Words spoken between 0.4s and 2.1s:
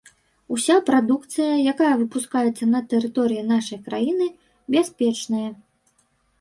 Уся прадукцыя, якая